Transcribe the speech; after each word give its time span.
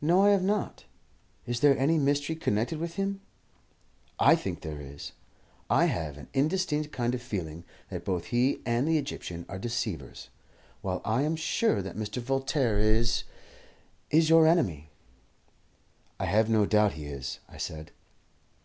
"No, 0.00 0.22
I 0.24 0.30
have 0.30 0.42
not. 0.42 0.86
Is 1.46 1.60
there 1.60 1.78
any 1.78 1.96
mystery 1.96 2.34
connected 2.34 2.80
with 2.80 2.94
him?" 2.96 3.20
"I 4.18 4.34
think 4.34 4.60
there 4.62 4.80
is. 4.80 5.12
I 5.70 5.84
have 5.84 6.18
an 6.18 6.26
indistinct 6.34 6.90
kind 6.90 7.14
of 7.14 7.22
feeling 7.22 7.62
that 7.88 8.04
both 8.04 8.24
he 8.34 8.60
and 8.66 8.88
the 8.88 8.98
Egyptian 8.98 9.46
are 9.48 9.60
deceivers, 9.60 10.30
while 10.80 11.00
I 11.04 11.22
am 11.22 11.36
sure 11.36 11.80
that 11.80 11.94
Mr. 11.94 12.20
Voltaire 12.20 12.80
is 12.80 13.22
is 14.10 14.28
your 14.28 14.48
enemy." 14.48 14.90
"I 16.18 16.24
have 16.24 16.50
no 16.50 16.66
doubt 16.66 16.94
he 16.94 17.04
is," 17.06 17.38
I 17.48 17.56
said. 17.58 17.92